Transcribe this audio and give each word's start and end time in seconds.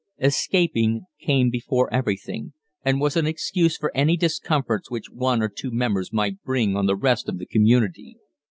Escaping 0.17 1.03
came 1.19 1.51
before 1.51 1.93
everything, 1.93 2.53
and 2.83 2.99
was 2.99 3.15
an 3.15 3.27
excuse 3.27 3.77
for 3.77 3.95
any 3.95 4.17
discomforts 4.17 4.89
which 4.89 5.11
one 5.11 5.43
or 5.43 5.47
two 5.47 5.69
members 5.69 6.11
might 6.11 6.41
bring 6.41 6.75
on 6.75 6.87
the 6.87 6.95
rest 6.95 7.29
of 7.29 7.37
the 7.37 7.45
community. 7.45 8.17